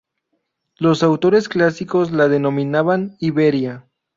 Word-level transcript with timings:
Los 0.77 1.03
autores 1.03 1.47
clásicos 1.47 2.09
la 2.11 2.27
denominaban 2.27 3.17
Iberia. 3.19 3.85